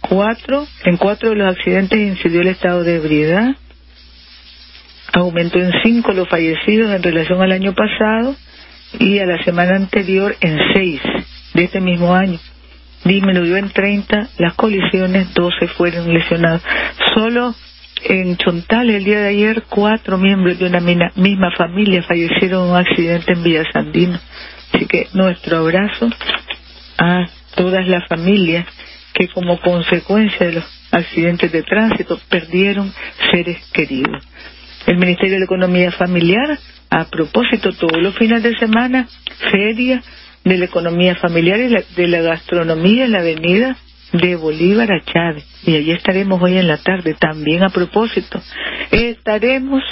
cuatro, 0.01 0.67
en 0.85 0.97
cuatro 0.97 1.31
de 1.31 1.37
los 1.37 1.57
accidentes 1.57 1.99
incidió 1.99 2.41
el 2.41 2.49
estado 2.49 2.85
de 2.85 2.97
ebriedad, 2.97 3.57
aumentó 5.13 5.59
en 5.59 5.73
cinco 5.83 6.13
los 6.13 6.29
fallecidos 6.29 6.95
en 6.95 7.03
relación 7.03 7.43
al 7.43 7.53
año 7.53 7.75
pasado 7.75 8.37
y 8.99 9.19
a 9.19 9.27
la 9.27 9.43
semana 9.43 9.77
anterior 9.77 10.37
en 10.41 10.59
seis 10.75 11.01
de 11.55 11.65
este 11.65 11.81
mismo 11.81 12.15
año. 12.15 12.39
Disminuyó 13.05 13.57
en 13.57 13.71
30 13.71 14.29
las 14.39 14.55
colisiones, 14.55 15.33
12 15.35 15.69
fueron 15.69 16.13
lesionados. 16.13 16.63
Solo 17.15 17.55
en 18.05 18.37
Chontal 18.37 18.91
el 18.91 19.05
día 19.05 19.21
de 19.21 19.29
ayer 19.29 19.63
cuatro 19.69 20.19
miembros 20.19 20.59
de 20.59 20.67
una 20.67 20.81
misma 20.81 21.51
familia 21.57 22.03
fallecieron 22.03 22.65
en 22.65 22.71
un 22.71 22.77
accidente 22.77 23.33
en 23.33 23.43
Villasandino. 23.43 24.19
Así 24.73 24.87
que 24.87 25.09
nuestro 25.15 25.59
abrazo 25.59 26.09
a 26.99 27.27
todas 27.55 27.87
las 27.87 28.07
familias 28.09 28.67
que 29.15 29.29
como 29.29 29.61
consecuencia 29.61 30.47
de 30.47 30.53
los 30.55 30.65
accidentes 30.91 31.51
de 31.51 31.63
tránsito 31.63 32.19
perdieron 32.29 32.93
seres 33.31 33.59
queridos. 33.73 34.25
El 34.87 34.99
Ministerio 34.99 35.35
de 35.35 35.41
la 35.41 35.45
Economía 35.45 35.91
Familiar, 35.93 36.59
a 36.91 37.05
propósito, 37.05 37.73
todos 37.73 38.01
los 38.01 38.17
fines 38.17 38.43
de 38.43 38.57
semana, 38.59 39.09
feria 39.51 40.03
de 40.45 40.57
la 40.57 40.65
economía 40.65 41.17
familiar 41.17 41.61
y 41.61 41.69
de 41.95 42.09
la 42.09 42.21
gastronomía 42.23 43.05
en 43.05 43.13
la 43.13 43.19
avenida 43.19 43.77
de 44.13 44.37
Bolívar 44.37 44.91
a 44.91 45.05
Chávez. 45.05 45.45
Y 45.67 45.77
allí 45.77 45.91
estaremos 45.91 46.41
hoy 46.41 46.57
en 46.57 46.69
la 46.69 46.79
tarde, 46.79 47.15
también 47.15 47.63
a 47.65 47.69
propósito. 47.69 48.41
Estaremos 48.91 49.83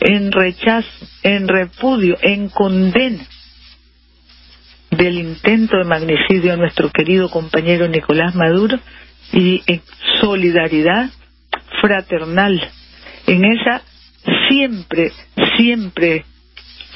en 0.00 0.30
rechazo, 0.30 0.88
en 1.22 1.48
repudio, 1.48 2.16
en 2.22 2.48
condena 2.50 3.26
del 4.96 5.18
intento 5.18 5.76
de 5.76 5.84
magnicidio 5.84 6.52
a 6.52 6.56
nuestro 6.56 6.90
querido 6.90 7.30
compañero 7.30 7.88
Nicolás 7.88 8.34
Maduro 8.34 8.78
y 9.32 9.62
en 9.66 9.82
solidaridad 10.20 11.10
fraternal, 11.80 12.60
en 13.26 13.44
esa 13.44 13.82
siempre, 14.48 15.12
siempre 15.56 16.24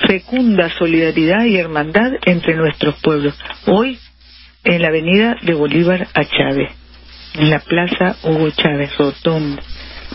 fecunda 0.07 0.71
solidaridad 0.71 1.45
y 1.45 1.57
hermandad 1.57 2.13
entre 2.25 2.57
nuestros 2.57 2.97
pueblos. 3.01 3.39
Hoy 3.67 3.99
en 4.65 4.83
la 4.83 4.89
avenida 4.89 5.37
de 5.43 5.55
Bolívar 5.55 6.09
a 6.15 6.25
Chávez, 6.25 6.73
en 7.35 7.51
la 7.51 7.61
plaza 7.61 8.17
Hugo 8.23 8.51
Chávez, 8.51 8.97
Rotonda. 8.97 9.63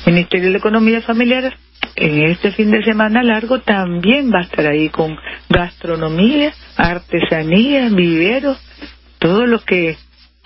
Ministerio 0.06 0.51
de 0.51 0.58
Economía 0.58 1.01
Familiar 1.01 1.58
en 1.96 2.24
este 2.25 2.51
fin 2.51 2.72
de 2.72 2.84
semana 2.84 3.24
largo 3.24 3.60
también 3.60 4.32
va 4.32 4.39
a 4.39 4.44
estar 4.44 4.68
ahí 4.68 4.89
con 4.89 5.18
gastronomía, 5.50 6.54
artesanía, 6.75 7.89
viveros, 7.89 8.58
todo 9.20 9.46
lo 9.46 9.60
que 9.63 9.98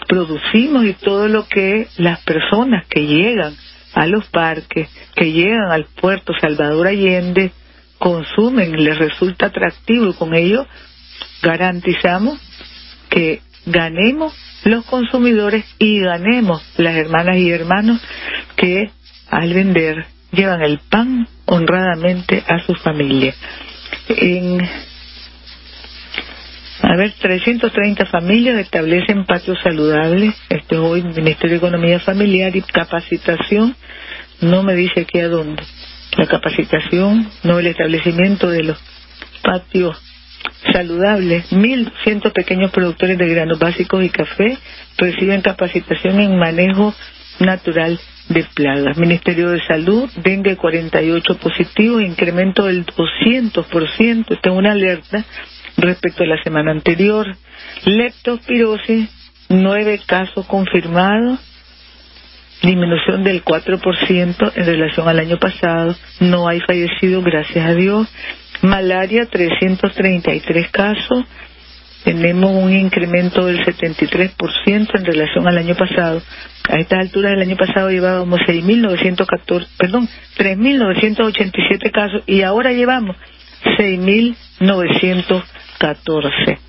producimos 0.08 0.86
y 0.86 0.94
todo 0.94 1.28
lo 1.28 1.48
que 1.48 1.88
las 1.98 2.20
personas 2.22 2.86
que 2.88 3.06
llegan 3.06 3.56
a 3.94 4.08
los 4.08 4.26
parques, 4.28 4.90
que 5.16 5.32
llegan 5.32 5.72
al 5.72 5.86
puerto 5.86 6.34
Salvador 6.40 6.88
Allende, 6.88 7.52
consumen, 7.98 8.84
les 8.84 8.98
resulta 8.98 9.48
atractivo 9.48 10.08
y 10.08 10.14
con 10.14 10.34
ello 10.34 10.66
garantizamos 11.42 12.40
que 13.10 13.42
ganemos 13.66 14.34
los 14.64 14.86
consumidores 14.86 15.66
y 15.80 16.00
ganemos 16.00 16.64
las 16.78 16.96
hermanas 16.96 17.38
y 17.38 17.52
hermanos 17.52 18.02
que 18.56 18.92
al 19.30 19.54
vender 19.54 20.06
llevan 20.32 20.62
el 20.62 20.80
pan 20.90 21.28
honradamente 21.46 22.44
a 22.48 22.60
su 22.66 22.76
familia. 22.76 23.34
En, 24.10 24.62
a 26.82 26.96
ver, 26.96 27.14
330 27.20 28.06
familias 28.06 28.58
establecen 28.58 29.26
patios 29.26 29.58
saludables. 29.64 30.36
Este 30.50 30.76
es 30.76 30.82
hoy 30.82 31.04
Ministerio 31.04 31.52
de 31.52 31.58
Economía 31.58 32.00
Familiar 32.00 32.56
y 32.56 32.62
Capacitación. 32.62 33.76
No 34.42 34.64
me 34.64 34.76
dice 34.76 35.02
aquí 35.02 35.20
a 35.20 35.28
dónde. 35.28 35.64
La 36.18 36.26
capacitación, 36.26 37.30
no 37.44 37.60
el 37.60 37.68
establecimiento 37.68 38.50
de 38.50 38.64
los 38.64 38.80
patios 39.44 39.98
saludables. 40.72 41.52
1.100 41.52 42.32
pequeños 42.32 42.72
productores 42.72 43.18
de 43.18 43.28
granos 43.28 43.60
básicos 43.60 44.04
y 44.04 44.10
café 44.10 44.58
reciben 44.98 45.42
capacitación 45.42 46.20
en 46.20 46.38
manejo 46.38 46.94
natural 47.40 48.00
de 48.30 48.46
plagas. 48.54 48.98
Ministerio 48.98 49.50
de 49.50 49.62
Salud, 49.66 50.10
dengue 50.24 50.56
48 50.56 51.38
positivos, 51.38 52.02
incremento 52.02 52.66
del 52.66 52.86
200%, 52.86 54.26
esta 54.30 54.50
es 54.50 54.56
una 54.56 54.72
alerta 54.72 55.26
respecto 55.78 56.24
a 56.24 56.28
la 56.28 56.42
semana 56.44 56.72
anterior. 56.72 57.26
Leptospirosis, 57.86 59.10
9 59.50 60.02
casos 60.06 60.46
confirmados, 60.46 61.40
disminución 62.62 63.24
del 63.24 63.44
4% 63.44 64.52
en 64.56 64.66
relación 64.66 65.08
al 65.08 65.20
año 65.20 65.38
pasado, 65.38 65.96
no 66.20 66.48
hay 66.48 66.60
fallecidos, 66.62 67.24
gracias 67.24 67.66
a 67.66 67.74
Dios. 67.74 68.08
Malaria, 68.62 69.26
333 69.26 70.70
casos, 70.70 71.24
tenemos 72.04 72.52
un 72.52 72.74
incremento 72.74 73.46
del 73.46 73.64
73% 73.66 74.90
en 74.94 75.06
relación 75.06 75.48
al 75.48 75.58
año 75.58 75.76
pasado. 75.76 76.22
A 76.70 76.76
estas 76.78 77.00
alturas 77.00 77.32
del 77.32 77.42
año 77.42 77.58
pasado 77.58 77.90
llevábamos 77.90 78.40
6.914, 78.42 79.66
perdón, 79.78 80.08
3.987 80.38 81.92
casos 81.92 82.22
y 82.26 82.42
ahora 82.44 82.72
llevamos 82.74 83.16
6.914. 83.78 86.60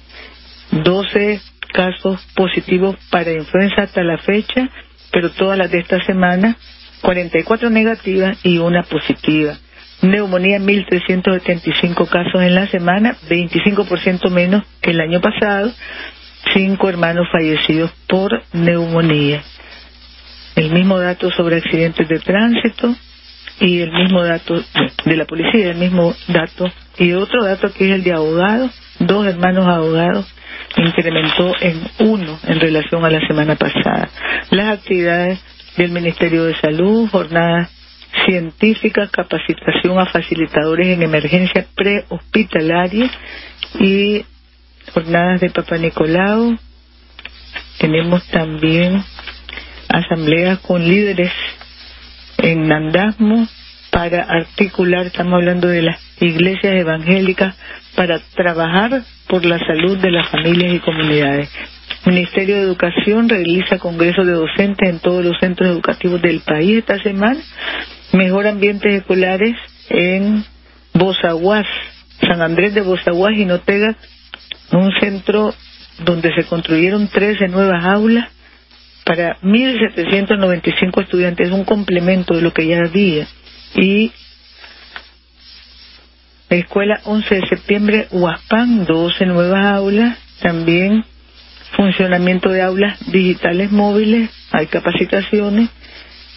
12 0.72 1.40
casos 1.72 2.20
positivos 2.34 2.96
para 3.10 3.32
influenza 3.32 3.82
hasta 3.82 4.02
la 4.02 4.18
fecha, 4.18 4.68
pero 5.12 5.30
todas 5.30 5.56
las 5.58 5.70
de 5.70 5.78
esta 5.78 6.02
semana, 6.04 6.56
44 7.02 7.70
negativas 7.70 8.36
y 8.42 8.58
una 8.58 8.82
positiva 8.84 9.56
neumonía 10.02 10.58
1.375 10.58 12.08
casos 12.08 12.42
en 12.42 12.54
la 12.54 12.66
semana, 12.68 13.16
25% 13.28 14.30
menos 14.30 14.62
que 14.80 14.90
el 14.90 15.00
año 15.00 15.20
pasado, 15.20 15.72
cinco 16.54 16.88
hermanos 16.88 17.26
fallecidos 17.30 17.92
por 18.08 18.42
neumonía. 18.52 19.42
El 20.56 20.70
mismo 20.72 20.98
dato 20.98 21.30
sobre 21.30 21.56
accidentes 21.56 22.08
de 22.08 22.18
tránsito 22.18 22.94
y 23.60 23.80
el 23.80 23.92
mismo 23.92 24.24
dato 24.24 24.62
de 25.04 25.16
la 25.16 25.26
policía, 25.26 25.70
el 25.70 25.76
mismo 25.76 26.14
dato 26.28 26.66
y 26.98 27.12
otro 27.12 27.44
dato 27.44 27.72
que 27.72 27.88
es 27.88 27.94
el 27.94 28.02
de 28.02 28.12
abogados, 28.12 28.72
dos 28.98 29.26
hermanos 29.26 29.66
abogados 29.68 30.26
incrementó 30.76 31.54
en 31.60 31.82
uno 31.98 32.38
en 32.46 32.60
relación 32.60 33.04
a 33.04 33.10
la 33.10 33.20
semana 33.26 33.56
pasada. 33.56 34.08
Las 34.50 34.78
actividades 34.78 35.40
del 35.76 35.90
Ministerio 35.90 36.44
de 36.44 36.54
Salud, 36.56 37.08
jornadas 37.10 37.70
científica, 38.26 39.08
capacitación 39.10 39.98
a 39.98 40.06
facilitadores 40.06 40.88
en 40.88 41.02
emergencia 41.02 41.66
prehospitalaria 41.74 43.10
y 43.78 44.24
jornadas 44.92 45.40
de 45.40 45.50
Papa 45.50 45.78
Nicolau. 45.78 46.56
Tenemos 47.78 48.26
también 48.28 49.02
asambleas 49.88 50.58
con 50.60 50.86
líderes 50.86 51.32
en 52.38 52.68
Nandasmo 52.68 53.48
para 53.90 54.22
articular, 54.22 55.06
estamos 55.06 55.34
hablando 55.34 55.68
de 55.68 55.82
las 55.82 55.98
iglesias 56.20 56.74
evangélicas, 56.74 57.56
para 57.96 58.20
trabajar 58.36 59.02
por 59.26 59.44
la 59.44 59.58
salud 59.58 59.98
de 59.98 60.12
las 60.12 60.28
familias 60.30 60.74
y 60.74 60.78
comunidades. 60.78 61.50
Ministerio 62.06 62.56
de 62.56 62.62
Educación 62.62 63.28
realiza 63.28 63.78
congresos 63.78 64.26
de 64.26 64.32
docentes 64.32 64.88
en 64.88 65.00
todos 65.00 65.24
los 65.24 65.36
centros 65.38 65.68
educativos 65.68 66.22
del 66.22 66.40
país 66.40 66.78
esta 66.78 66.98
semana 67.02 67.40
mejor 68.12 68.46
ambientes 68.46 68.92
escolares 68.94 69.56
en 69.88 70.44
Bozaguas, 70.94 71.66
San 72.20 72.42
Andrés 72.42 72.74
de 72.74 72.82
Bozaguas 72.82 73.32
y 73.36 73.44
Notega, 73.44 73.96
un 74.72 74.92
centro 75.00 75.54
donde 76.04 76.32
se 76.34 76.44
construyeron 76.44 77.08
13 77.08 77.48
nuevas 77.48 77.84
aulas 77.84 78.28
para 79.04 79.38
1.795 79.40 81.02
estudiantes, 81.02 81.50
un 81.50 81.64
complemento 81.64 82.34
de 82.34 82.42
lo 82.42 82.52
que 82.52 82.66
ya 82.66 82.78
había. 82.78 83.26
Y 83.74 84.12
la 86.48 86.56
escuela 86.56 87.00
11 87.04 87.34
de 87.34 87.48
septiembre, 87.48 88.08
Huaspán, 88.10 88.84
12 88.84 89.26
nuevas 89.26 89.64
aulas, 89.64 90.18
también 90.40 91.04
funcionamiento 91.76 92.50
de 92.50 92.62
aulas 92.62 92.98
digitales 93.10 93.70
móviles, 93.70 94.30
hay 94.52 94.66
capacitaciones, 94.66 95.70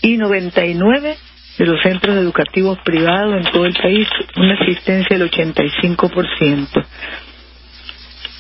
y 0.01 0.17
99 0.17 1.17
de 1.61 1.67
los 1.67 1.83
centros 1.83 2.17
educativos 2.17 2.79
privados 2.83 3.37
en 3.37 3.53
todo 3.53 3.67
el 3.67 3.75
país, 3.75 4.09
una 4.35 4.55
asistencia 4.55 5.19
del 5.19 5.31
85%. 5.31 6.87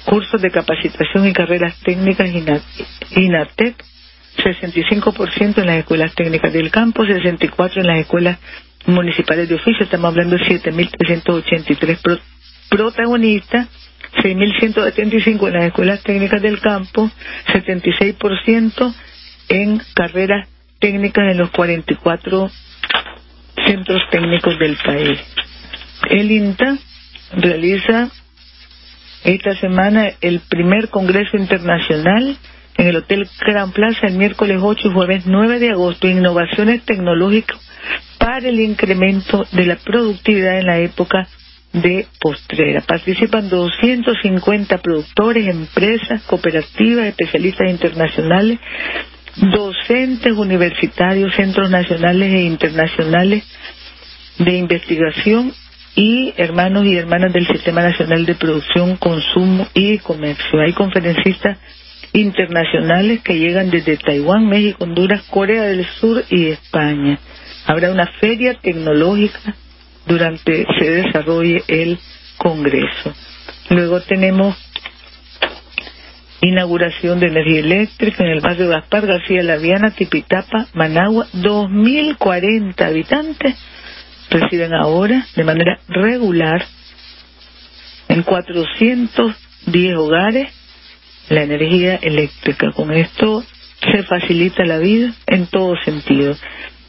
Cursos 0.06 0.40
de 0.40 0.50
capacitación 0.50 1.28
y 1.28 1.32
carreras 1.34 1.78
técnicas 1.80 2.30
INATEC, 3.10 3.84
65% 4.38 5.58
en 5.58 5.66
las 5.66 5.76
escuelas 5.76 6.14
técnicas 6.14 6.50
del 6.50 6.70
campo, 6.70 7.04
64% 7.04 7.76
en 7.76 7.86
las 7.88 7.98
escuelas 7.98 8.38
municipales 8.86 9.50
de 9.50 9.56
oficio, 9.56 9.84
estamos 9.84 10.08
hablando 10.08 10.38
de 10.38 10.44
7.383 10.44 12.20
protagonistas, 12.70 13.68
6.175 14.22 15.46
en 15.46 15.52
las 15.52 15.64
escuelas 15.64 16.02
técnicas 16.02 16.40
del 16.40 16.58
campo, 16.58 17.10
76% 17.52 18.94
en 19.50 19.78
carreras 19.92 20.48
técnicas 20.78 21.30
en 21.30 21.36
los 21.36 21.50
44 21.50 22.50
centros 23.70 24.02
técnicos 24.10 24.58
del 24.58 24.76
país. 24.84 25.18
El 26.08 26.30
INTA 26.30 26.76
realiza 27.32 28.08
esta 29.22 29.54
semana 29.56 30.10
el 30.20 30.40
primer 30.40 30.88
Congreso 30.88 31.36
Internacional 31.36 32.36
en 32.76 32.86
el 32.86 32.96
Hotel 32.96 33.28
Gran 33.46 33.72
Plaza 33.72 34.06
el 34.06 34.14
miércoles 34.14 34.58
8 34.60 34.88
y 34.88 34.92
jueves 34.92 35.26
9 35.26 35.58
de 35.60 35.70
agosto, 35.70 36.08
innovaciones 36.08 36.82
tecnológicas 36.84 37.58
para 38.18 38.48
el 38.48 38.60
incremento 38.60 39.46
de 39.52 39.66
la 39.66 39.76
productividad 39.76 40.58
en 40.58 40.66
la 40.66 40.78
época 40.78 41.28
de 41.72 42.06
postrera. 42.20 42.80
Participan 42.80 43.48
250 43.48 44.78
productores, 44.78 45.46
empresas, 45.46 46.22
cooperativas, 46.22 47.06
especialistas 47.06 47.70
internacionales 47.70 48.58
docentes 49.40 50.32
universitarios, 50.32 51.34
centros 51.34 51.70
nacionales 51.70 52.32
e 52.32 52.42
internacionales 52.42 53.44
de 54.38 54.56
investigación 54.56 55.52
y 55.96 56.32
hermanos 56.36 56.84
y 56.86 56.96
hermanas 56.96 57.32
del 57.32 57.46
Sistema 57.46 57.82
Nacional 57.82 58.26
de 58.26 58.34
Producción, 58.34 58.96
Consumo 58.96 59.66
y 59.74 59.98
Comercio. 59.98 60.60
Hay 60.60 60.72
conferencistas 60.72 61.58
internacionales 62.12 63.20
que 63.22 63.38
llegan 63.38 63.70
desde 63.70 63.96
Taiwán, 63.96 64.46
México, 64.46 64.84
Honduras, 64.84 65.22
Corea 65.30 65.62
del 65.62 65.86
Sur 66.00 66.24
y 66.28 66.48
España. 66.48 67.18
Habrá 67.66 67.90
una 67.90 68.06
feria 68.20 68.54
tecnológica 68.54 69.54
durante 70.06 70.66
se 70.78 70.90
desarrolle 70.90 71.62
el 71.68 71.98
Congreso. 72.36 73.14
Luego 73.70 74.00
tenemos 74.00 74.56
inauguración 76.40 77.20
de 77.20 77.26
energía 77.26 77.60
eléctrica 77.60 78.24
en 78.24 78.30
el 78.30 78.40
barrio 78.40 78.68
Gaspar 78.68 79.06
García 79.06 79.42
Laviana, 79.42 79.90
Tipitapa, 79.90 80.68
Managua, 80.74 81.26
2.040 81.34 82.82
habitantes 82.82 83.56
reciben 84.30 84.72
ahora 84.72 85.26
de 85.34 85.44
manera 85.44 85.78
regular 85.88 86.64
en 88.08 88.22
410 88.22 89.96
hogares 89.96 90.50
la 91.28 91.42
energía 91.42 91.96
eléctrica. 91.96 92.72
Con 92.72 92.92
esto 92.92 93.44
se 93.92 94.02
facilita 94.04 94.64
la 94.64 94.78
vida 94.78 95.12
en 95.26 95.46
todo 95.46 95.74
sentido, 95.84 96.34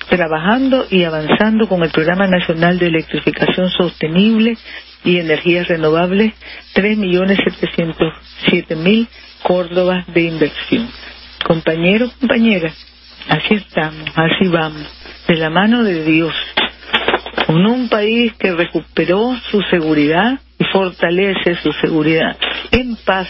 trabajando 0.09 0.85
y 0.89 1.03
avanzando 1.03 1.67
con 1.67 1.83
el 1.83 1.91
Programa 1.91 2.27
Nacional 2.27 2.79
de 2.79 2.87
Electrificación 2.87 3.69
Sostenible 3.69 4.57
y 5.03 5.17
Energías 5.17 5.67
Renovables, 5.67 6.33
3.707.000 6.75 9.09
Córdobas 9.43 10.05
de 10.13 10.21
inversión. 10.21 10.89
Compañeros, 11.45 12.13
compañeras, 12.19 12.73
así 13.27 13.55
estamos, 13.55 14.09
así 14.15 14.47
vamos, 14.47 14.87
de 15.27 15.35
la 15.35 15.49
mano 15.49 15.83
de 15.83 16.03
Dios, 16.03 16.33
con 17.47 17.65
un 17.65 17.89
país 17.89 18.33
que 18.33 18.53
recuperó 18.53 19.35
su 19.49 19.61
seguridad 19.63 20.39
y 20.59 20.63
fortalece 20.65 21.55
su 21.55 21.71
seguridad 21.73 22.37
en 22.71 22.95
paz, 22.97 23.27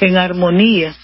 en 0.00 0.16
armonía, 0.16 0.94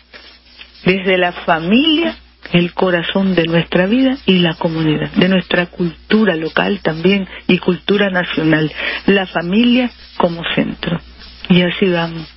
desde 0.85 1.19
la 1.19 1.33
familia, 1.33 2.17
el 2.53 2.73
corazón 2.73 3.35
de 3.35 3.45
nuestra 3.45 3.87
vida 3.87 4.17
y 4.27 4.39
la 4.39 4.55
comunidad, 4.55 5.11
de 5.13 5.29
nuestra 5.29 5.67
cultura 5.67 6.37
local 6.37 6.81
también 6.81 7.27
y 7.49 7.59
cultura 7.59 8.11
nacional, 8.11 8.71
la 9.07 9.27
familia 9.27 9.91
como 10.17 10.43
centro. 10.55 11.01
Y 11.49 11.63
así 11.63 11.89
vamos, 11.89 12.36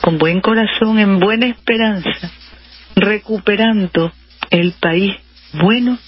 con 0.00 0.18
buen 0.18 0.40
corazón, 0.40 0.98
en 0.98 1.18
buena 1.18 1.46
esperanza, 1.46 2.30
recuperando 2.94 4.12
el 4.50 4.72
país 4.72 5.14
bueno 5.52 5.98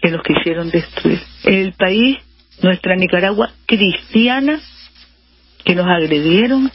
que 0.00 0.10
nos 0.10 0.22
quisieron 0.22 0.70
destruir. 0.70 1.20
El 1.44 1.72
país, 1.72 2.18
nuestra 2.62 2.96
Nicaragua 2.96 3.50
cristiana, 3.66 4.60
que 5.64 5.74
nos 5.74 5.86
agredieron 5.86 6.70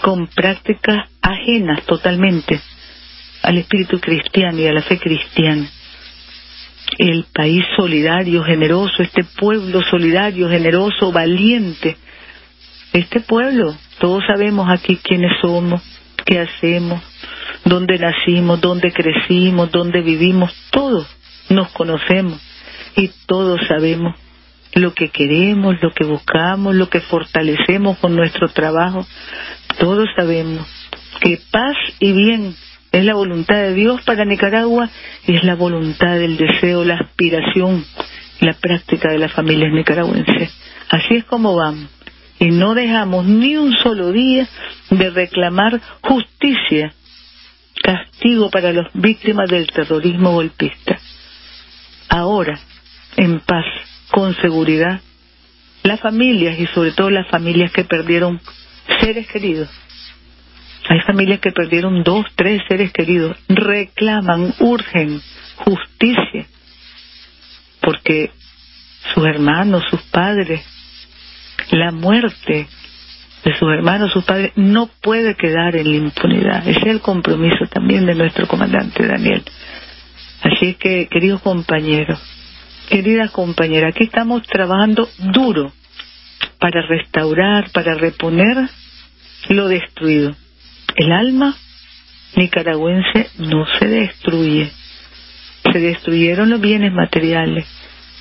con 0.00 0.28
prácticas 0.28 1.08
ajenas 1.20 1.82
totalmente 1.84 2.60
al 3.42 3.58
espíritu 3.58 3.98
cristiano 4.00 4.58
y 4.58 4.66
a 4.66 4.72
la 4.72 4.82
fe 4.82 4.98
cristiana. 4.98 5.68
El 6.98 7.24
país 7.34 7.64
solidario, 7.76 8.44
generoso, 8.44 9.02
este 9.02 9.24
pueblo 9.24 9.82
solidario, 9.82 10.48
generoso, 10.48 11.12
valiente. 11.12 11.96
Este 12.92 13.20
pueblo, 13.20 13.76
todos 13.98 14.24
sabemos 14.26 14.68
aquí 14.70 14.96
quiénes 14.96 15.32
somos, 15.40 15.82
qué 16.24 16.40
hacemos, 16.40 17.02
dónde 17.64 17.98
nacimos, 17.98 18.60
dónde 18.60 18.92
crecimos, 18.92 19.70
dónde 19.70 20.00
vivimos, 20.02 20.52
todos 20.70 21.06
nos 21.48 21.70
conocemos 21.70 22.40
y 22.96 23.10
todos 23.26 23.60
sabemos 23.68 24.14
lo 24.74 24.92
que 24.92 25.08
queremos, 25.10 25.80
lo 25.80 25.92
que 25.92 26.04
buscamos, 26.04 26.74
lo 26.74 26.88
que 26.88 27.00
fortalecemos 27.00 27.98
con 27.98 28.16
nuestro 28.16 28.48
trabajo. 28.48 29.06
Todos 29.78 30.08
sabemos 30.16 30.66
que 31.20 31.40
paz 31.50 31.76
y 32.00 32.12
bien 32.12 32.56
es 32.92 33.04
la 33.04 33.14
voluntad 33.14 33.56
de 33.56 33.74
Dios 33.74 34.02
para 34.02 34.24
Nicaragua 34.24 34.88
y 35.26 35.36
es 35.36 35.44
la 35.44 35.54
voluntad, 35.54 36.20
el 36.20 36.36
deseo, 36.36 36.84
la 36.84 36.94
aspiración, 36.96 37.84
la 38.40 38.54
práctica 38.54 39.10
de 39.10 39.18
las 39.18 39.32
familias 39.32 39.72
nicaragüenses. 39.72 40.52
Así 40.90 41.16
es 41.16 41.24
como 41.24 41.54
vamos. 41.56 41.88
Y 42.44 42.50
no 42.50 42.74
dejamos 42.74 43.24
ni 43.24 43.56
un 43.56 43.72
solo 43.72 44.12
día 44.12 44.46
de 44.90 45.08
reclamar 45.08 45.80
justicia, 46.02 46.92
castigo 47.82 48.50
para 48.50 48.70
las 48.70 48.92
víctimas 48.92 49.48
del 49.48 49.66
terrorismo 49.68 50.32
golpista 50.32 50.98
ahora 52.10 52.60
en 53.16 53.40
paz, 53.40 53.64
con 54.10 54.34
seguridad, 54.36 55.00
las 55.84 56.00
familias 56.00 56.58
y 56.58 56.66
sobre 56.66 56.92
todo 56.92 57.08
las 57.08 57.30
familias 57.30 57.72
que 57.72 57.84
perdieron 57.84 58.38
seres 59.00 59.26
queridos. 59.28 59.70
Hay 60.90 61.00
familias 61.06 61.40
que 61.40 61.50
perdieron 61.50 62.02
dos, 62.02 62.26
tres 62.36 62.60
seres 62.68 62.92
queridos, 62.92 63.38
reclaman, 63.48 64.52
urgen 64.58 65.18
justicia, 65.56 66.46
porque 67.80 68.32
sus 69.14 69.24
hermanos, 69.24 69.82
sus 69.88 70.02
padres, 70.02 70.73
la 71.70 71.90
muerte 71.90 72.66
de 73.44 73.58
sus 73.58 73.68
hermanos, 73.70 74.12
sus 74.12 74.24
padres, 74.24 74.52
no 74.56 74.88
puede 75.02 75.34
quedar 75.34 75.76
en 75.76 75.90
la 75.90 75.96
impunidad. 75.96 76.66
Ese 76.66 76.80
es 76.80 76.86
el 76.86 77.00
compromiso 77.00 77.66
también 77.70 78.06
de 78.06 78.14
nuestro 78.14 78.46
comandante 78.46 79.06
Daniel. 79.06 79.42
Así 80.42 80.74
que, 80.74 81.08
queridos 81.08 81.42
compañeros, 81.42 82.18
queridas 82.88 83.30
compañeras, 83.30 83.94
aquí 83.94 84.04
estamos 84.04 84.42
trabajando 84.42 85.08
duro 85.18 85.72
para 86.58 86.86
restaurar, 86.86 87.70
para 87.70 87.94
reponer 87.94 88.68
lo 89.48 89.68
destruido. 89.68 90.34
El 90.96 91.12
alma 91.12 91.54
nicaragüense 92.36 93.30
no 93.38 93.66
se 93.78 93.86
destruye. 93.86 94.70
Se 95.72 95.78
destruyeron 95.78 96.50
los 96.50 96.60
bienes 96.60 96.92
materiales, 96.92 97.66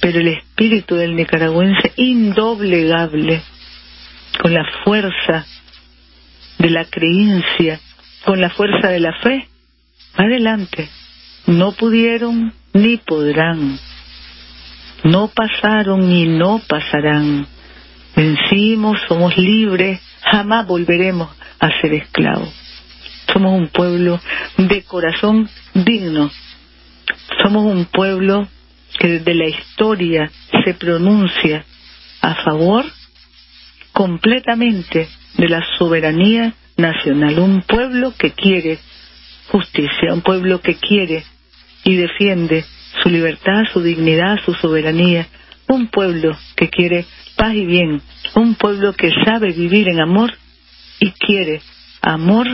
pero 0.04 0.20
el 0.20 0.28
espíritu 0.28 0.96
del 0.96 1.16
nicaragüense 1.16 1.94
indoblegable, 1.96 3.42
con 4.42 4.54
la 4.54 4.66
fuerza 4.84 5.46
de 6.60 6.70
la 6.70 6.84
creencia, 6.84 7.80
con 8.26 8.42
la 8.42 8.50
fuerza 8.50 8.90
de 8.90 9.00
la 9.00 9.14
fe, 9.22 9.48
adelante 10.16 10.90
no 11.48 11.72
pudieron 11.72 12.54
ni 12.74 12.98
podrán, 12.98 13.80
no 15.06 15.30
pasaron 15.30 16.10
ni 16.10 16.26
no 16.26 16.62
pasarán. 16.68 17.48
Vencimos, 18.14 19.00
somos 19.08 19.38
libres, 19.38 20.02
jamás 20.22 20.68
volveremos 20.68 21.30
a 21.62 21.70
ser 21.80 21.94
esclavos. 21.94 22.54
Somos 23.32 23.58
un 23.58 23.70
pueblo 23.70 24.20
de 24.58 24.84
corazón 24.84 25.50
digno. 25.74 26.30
Somos 27.42 27.64
un 27.64 27.86
pueblo 27.86 28.50
que 29.00 29.08
desde 29.08 29.34
la 29.34 29.48
historia 29.48 30.32
se 30.64 30.74
pronuncia 30.74 31.66
a 32.22 32.36
favor 32.44 32.86
completamente 33.92 35.08
de 35.38 35.50
la 35.50 35.64
soberanía 35.78 36.54
nacional. 36.78 37.40
Un 37.40 37.62
pueblo 37.62 38.14
que 38.18 38.32
quiere 38.32 38.80
justicia, 39.50 40.14
un 40.14 40.22
pueblo 40.22 40.62
que 40.62 40.76
quiere 40.76 41.24
y 41.84 41.96
defiende 41.96 42.66
su 43.02 43.10
libertad, 43.10 43.64
su 43.72 43.82
dignidad, 43.82 44.40
su 44.46 44.54
soberanía. 44.54 45.28
Un 45.68 45.88
pueblo 45.88 46.38
que 46.56 46.70
quiere 46.70 47.06
paz 47.36 47.54
y 47.54 47.66
bien, 47.66 48.02
un 48.36 48.56
pueblo 48.56 48.94
que 48.94 49.12
sabe 49.26 49.52
vivir 49.54 49.88
en 49.88 50.00
amor 50.00 50.34
y 51.00 51.12
quiere 51.12 51.62
amor, 52.02 52.48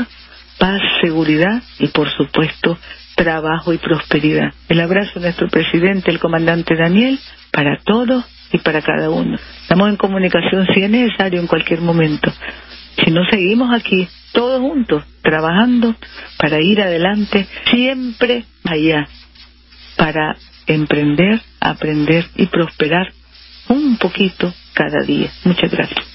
paz, 0.58 0.82
seguridad 1.02 1.62
y 1.80 1.88
por 1.88 2.10
supuesto 2.15 2.78
trabajo 3.19 3.73
y 3.73 3.77
prosperidad. 3.77 4.53
El 4.69 4.79
abrazo 4.79 5.19
de 5.19 5.25
nuestro 5.25 5.49
presidente, 5.49 6.10
el 6.10 6.19
comandante 6.19 6.73
Daniel, 6.73 7.19
para 7.51 7.77
todos 7.84 8.23
y 8.53 8.60
para 8.60 8.82
cada 8.82 9.10
uno. 9.10 9.38
Estamos 9.62 9.89
en 9.89 9.97
comunicación 9.97 10.65
si 10.73 10.82
es 10.82 10.89
necesario 10.89 11.41
en 11.41 11.47
cualquier 11.47 11.82
momento. 11.82 12.32
Si 13.03 13.12
no 13.12 13.25
seguimos 13.29 13.75
aquí, 13.75 14.08
todos 14.32 14.62
juntos, 14.62 15.03
trabajando 15.21 15.95
para 16.38 16.62
ir 16.62 16.82
adelante, 16.82 17.45
siempre 17.69 18.45
allá, 18.63 19.05
para 19.97 20.38
emprender, 20.65 21.41
aprender 21.60 22.25
y 22.38 22.45
prosperar 22.45 23.12
un 23.67 23.97
poquito 23.97 24.53
cada 24.73 25.03
día. 25.03 25.29
Muchas 25.43 25.69
gracias. 25.71 26.09